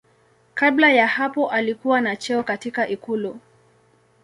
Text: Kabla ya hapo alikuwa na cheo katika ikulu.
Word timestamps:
Kabla 0.53 0.91
ya 0.91 1.07
hapo 1.07 1.49
alikuwa 1.49 2.01
na 2.01 2.15
cheo 2.15 2.43
katika 2.43 2.87
ikulu. 2.87 3.39